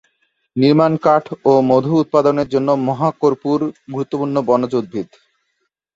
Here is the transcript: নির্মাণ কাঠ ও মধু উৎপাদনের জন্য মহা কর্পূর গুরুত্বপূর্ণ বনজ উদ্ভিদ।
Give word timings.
নির্মাণ 0.55 0.93
কাঠ 1.05 1.25
ও 1.45 1.53
মধু 1.69 1.91
উৎপাদনের 2.03 2.47
জন্য 2.53 2.69
মহা 2.87 3.09
কর্পূর 3.21 3.59
গুরুত্বপূর্ণ 3.93 4.35
বনজ 4.47 4.71
উদ্ভিদ। 4.79 5.07